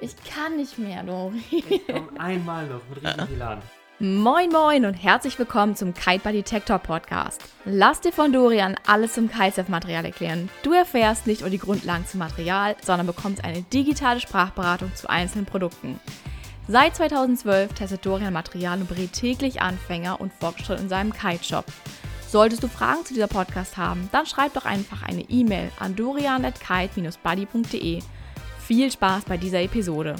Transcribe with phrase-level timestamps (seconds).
[0.00, 1.42] Ich kann nicht mehr, Dori.
[1.50, 3.60] Ich komm einmal noch mit richtig Elan.
[4.00, 7.40] Moin Moin und herzlich willkommen zum Kite Buddy Detector Podcast.
[7.64, 10.50] Lass dir von Dorian alles zum Kitesurf-Material erklären.
[10.64, 15.46] Du erfährst nicht nur die Grundlagen zum Material, sondern bekommst eine digitale Sprachberatung zu einzelnen
[15.46, 16.00] Produkten.
[16.66, 21.66] Seit 2012 testet Dorian Material und berät täglich Anfänger und Fortschritt in seinem Kite-Shop.
[22.26, 28.02] Solltest du Fragen zu dieser Podcast haben, dann schreib doch einfach eine E-Mail an dorian.kite-buddy.de.
[28.66, 30.16] Viel Spaß bei dieser Episode.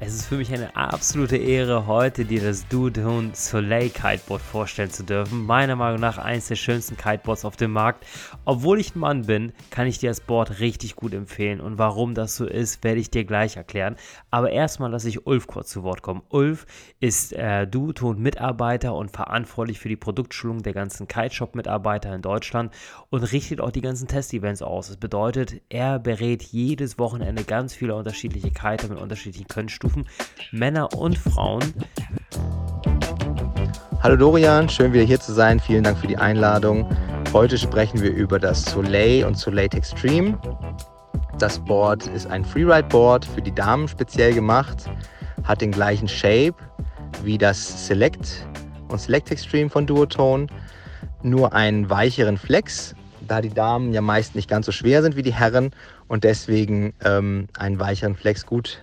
[0.00, 5.02] Es ist für mich eine absolute Ehre, heute dir das Dudon Soleil Kiteboard vorstellen zu
[5.02, 5.44] dürfen.
[5.44, 8.06] Meiner Meinung nach eines der schönsten Kiteboards auf dem Markt.
[8.44, 11.60] Obwohl ich ein Mann bin, kann ich dir das Board richtig gut empfehlen.
[11.60, 13.96] Und warum das so ist, werde ich dir gleich erklären.
[14.30, 16.22] Aber erstmal lasse ich Ulf kurz zu Wort kommen.
[16.28, 16.66] Ulf
[17.00, 22.72] ist äh, Duoton-Mitarbeiter und verantwortlich für die Produktschulung der ganzen Kiteshop-Mitarbeiter in Deutschland
[23.10, 24.86] und richtet auch die ganzen Test-Events aus.
[24.86, 30.06] Das bedeutet, er berät jedes Wochenende ganz viele unterschiedliche Kiter mit unterschiedlichen Könnenstufen Altersstufen,
[30.52, 31.62] Männer und Frauen.
[34.00, 35.58] Hallo Dorian, schön wieder hier zu sein.
[35.60, 36.88] Vielen Dank für die Einladung.
[37.32, 40.38] Heute sprechen wir über das Soleil und Soleil Extreme.
[41.38, 44.90] Das Board ist ein Freeride-Board für die Damen speziell gemacht,
[45.44, 46.54] hat den gleichen Shape
[47.22, 48.46] wie das Select
[48.88, 50.46] und Select Extreme von Duotone,
[51.22, 52.94] nur einen weicheren Flex,
[53.26, 55.70] da die Damen ja meist nicht ganz so schwer sind wie die Herren
[56.08, 58.80] und deswegen ähm, einen weicheren Flex gut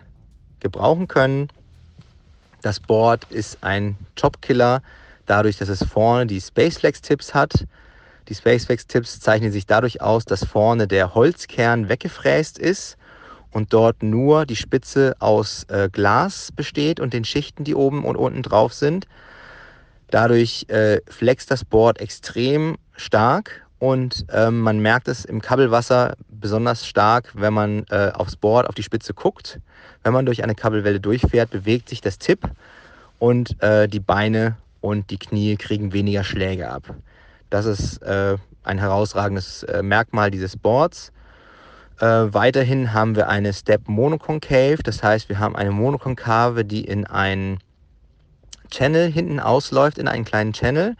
[0.65, 1.49] gebrauchen können.
[2.63, 4.81] Das Board ist ein Jobkiller,
[5.27, 7.65] dadurch, dass es vorne die Spaceflex-Tipps hat.
[8.27, 12.97] Die Spaceflex-Tipps zeichnen sich dadurch aus, dass vorne der Holzkern weggefräst ist
[13.51, 18.15] und dort nur die Spitze aus äh, Glas besteht und den Schichten, die oben und
[18.15, 19.05] unten drauf sind.
[20.09, 26.87] Dadurch äh, flext das Board extrem stark und ähm, man merkt es im Kabelwasser besonders
[26.87, 29.59] stark, wenn man äh, aufs Board, auf die Spitze guckt.
[30.03, 32.49] Wenn man durch eine Kabelwelle durchfährt, bewegt sich das Tipp
[33.19, 36.83] und äh, die Beine und die Knie kriegen weniger Schläge ab.
[37.49, 41.11] Das ist äh, ein herausragendes äh, Merkmal dieses Boards.
[41.99, 47.05] Äh, weiterhin haben wir eine Step Monoconcave, das heißt, wir haben eine Monokonkave, die in
[47.05, 47.59] einen
[48.69, 50.95] Channel hinten ausläuft, in einen kleinen Channel.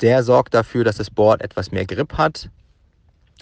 [0.00, 2.50] Der sorgt dafür, dass das Board etwas mehr Grip hat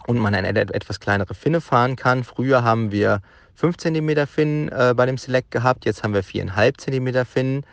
[0.06, 2.24] und man eine etwas kleinere Finne fahren kann.
[2.24, 3.22] Früher haben wir
[3.54, 7.66] 5 cm Finnen äh, bei dem Select gehabt, jetzt haben wir 4,5 cm Finnen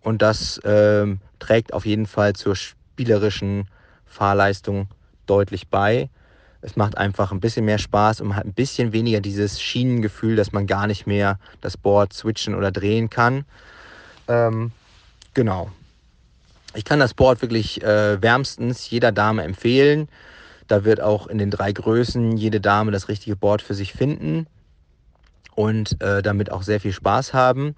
[0.00, 1.06] und das äh,
[1.38, 3.68] trägt auf jeden Fall zur spielerischen
[4.06, 4.88] Fahrleistung
[5.26, 6.08] deutlich bei.
[6.60, 10.34] Es macht einfach ein bisschen mehr Spaß und man hat ein bisschen weniger dieses Schienengefühl,
[10.34, 13.44] dass man gar nicht mehr das Board switchen oder drehen kann.
[14.26, 14.72] Ähm,
[15.34, 15.70] genau.
[16.74, 20.08] Ich kann das Board wirklich äh, wärmstens jeder Dame empfehlen.
[20.66, 24.46] Da wird auch in den drei Größen jede Dame das richtige Board für sich finden
[25.54, 27.74] und äh, damit auch sehr viel Spaß haben.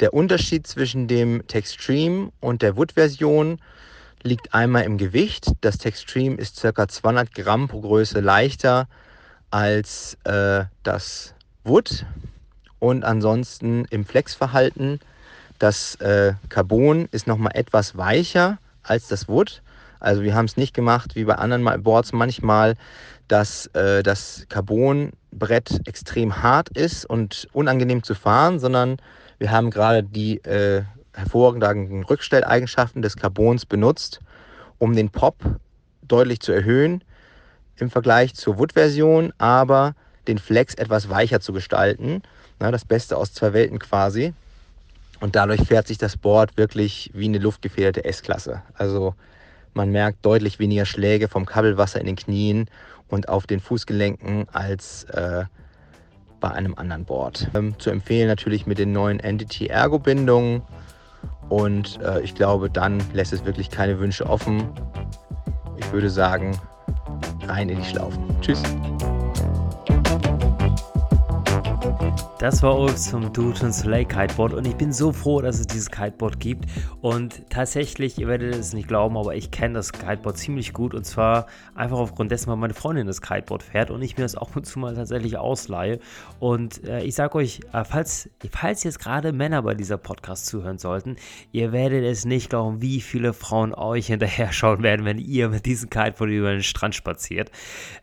[0.00, 3.60] Der Unterschied zwischen dem Textstream und der Wood-Version
[4.22, 5.52] liegt einmal im Gewicht.
[5.60, 6.88] Das Textstream ist ca.
[6.88, 8.88] 200 Gramm pro Größe leichter
[9.50, 11.34] als äh, das
[11.64, 12.06] Wood
[12.78, 15.00] und ansonsten im Flexverhalten.
[15.60, 19.60] Das äh, Carbon ist nochmal etwas weicher als das Wood.
[20.00, 22.76] Also wir haben es nicht gemacht wie bei anderen Boards manchmal,
[23.28, 28.96] dass äh, das Carbonbrett extrem hart ist und unangenehm zu fahren, sondern
[29.38, 30.82] wir haben gerade die äh,
[31.12, 34.20] hervorragenden Rückstelleigenschaften des Carbons benutzt,
[34.78, 35.36] um den Pop
[36.00, 37.04] deutlich zu erhöhen
[37.76, 39.94] im Vergleich zur Wood-Version, aber
[40.26, 42.22] den Flex etwas weicher zu gestalten.
[42.58, 44.32] Na, das Beste aus zwei Welten quasi.
[45.20, 48.62] Und dadurch fährt sich das Board wirklich wie eine luftgefederte S-Klasse.
[48.74, 49.14] Also
[49.74, 52.68] man merkt deutlich weniger Schläge vom Kabelwasser in den Knien
[53.08, 55.44] und auf den Fußgelenken als äh,
[56.40, 57.48] bei einem anderen Board.
[57.54, 60.62] Ähm, zu empfehlen natürlich mit den neuen Entity Ergo Bindungen
[61.50, 64.68] und äh, ich glaube, dann lässt es wirklich keine Wünsche offen.
[65.76, 66.58] Ich würde sagen,
[67.46, 68.24] rein in die Schlaufen.
[68.40, 68.62] Tschüss.
[72.40, 75.90] Das war Ulf zum Duton Soleil Kiteboard und ich bin so froh, dass es dieses
[75.90, 76.64] Kiteboard gibt.
[77.02, 81.04] Und tatsächlich, ihr werdet es nicht glauben, aber ich kenne das Kiteboard ziemlich gut und
[81.04, 84.56] zwar einfach aufgrund dessen, weil meine Freundin das Kiteboard fährt und ich mir das auch
[84.56, 86.00] und zu mal tatsächlich ausleihe.
[86.38, 90.78] Und äh, ich sage euch, äh, falls, falls jetzt gerade Männer bei dieser Podcast zuhören
[90.78, 91.16] sollten,
[91.52, 95.66] ihr werdet es nicht glauben, wie viele Frauen euch hinterher schauen werden, wenn ihr mit
[95.66, 97.50] diesem Kiteboard über den Strand spaziert.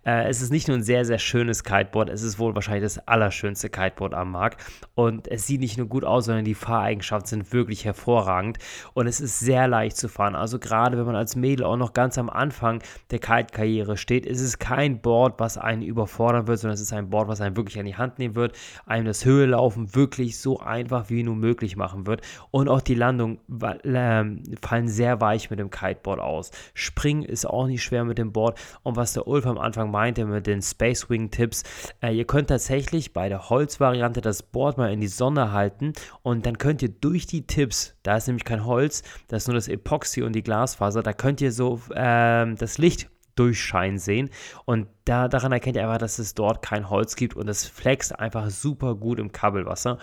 [0.05, 2.99] Äh, es ist nicht nur ein sehr, sehr schönes Kiteboard, es ist wohl wahrscheinlich das
[3.07, 4.63] allerschönste Kiteboard Kiteboard am Markt.
[4.95, 8.57] Und es sieht nicht nur gut aus, sondern die Fahreigenschaften sind wirklich hervorragend.
[8.93, 10.35] Und es ist sehr leicht zu fahren.
[10.35, 12.81] Also gerade wenn man als Mädel auch noch ganz am Anfang
[13.11, 17.09] der Kite-Karriere steht, ist es kein Board, was einen überfordern wird, sondern es ist ein
[17.09, 21.09] Board, was einen wirklich an die Hand nehmen wird, einem das Höhelaufen wirklich so einfach
[21.09, 22.21] wie nur möglich machen wird.
[22.51, 24.23] Und auch die Landung äh,
[24.61, 26.51] fallen sehr weich mit dem Kiteboard aus.
[26.73, 28.59] Springen ist auch nicht schwer mit dem Board.
[28.83, 31.63] Und was der Ulf am Anfang meinte mit den Space Wing Tipps,
[32.01, 35.93] äh, ihr könnt tatsächlich bei der Holzvariante das Board mal in die Sonne halten
[36.23, 39.55] und dann könnt ihr durch die Tipps, da ist nämlich kein Holz, das ist nur
[39.55, 44.29] das Epoxy und die Glasfaser, da könnt ihr so äh, das Licht durchscheinen sehen.
[44.65, 48.17] Und da, daran erkennt ihr einfach, dass es dort kein Holz gibt und es flext
[48.19, 49.97] einfach super gut im Kabelwasser.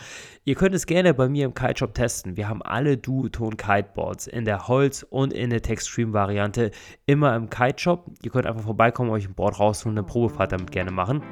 [0.44, 2.36] Ihr könnt es gerne bei mir im Kiteshop testen.
[2.36, 6.70] Wir haben alle Duoton Kiteboards in der Holz- und in der Textstream-Variante
[7.06, 8.10] immer im Kiteshop.
[8.22, 11.22] Ihr könnt einfach vorbeikommen, euch ein Board rausholen eine Probefahrt damit gerne machen.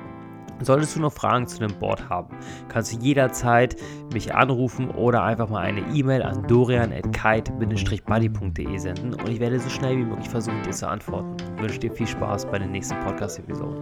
[0.65, 2.35] Solltest du noch Fragen zu dem Board haben,
[2.69, 3.77] kannst du jederzeit
[4.13, 9.99] mich anrufen oder einfach mal eine E-Mail an dorian.kite-buddy.de senden und ich werde so schnell
[9.99, 11.37] wie möglich versuchen, dir zu antworten.
[11.57, 13.79] Ich wünsche dir viel Spaß bei den nächsten Podcast-Episoden.